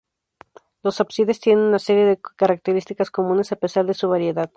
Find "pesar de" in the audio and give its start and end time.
3.57-3.93